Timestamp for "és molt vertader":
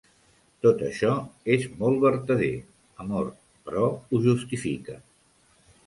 1.57-2.51